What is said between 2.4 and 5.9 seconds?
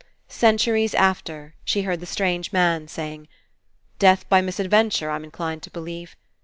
man saying: 'JDeath by misadventure, I'm In clined to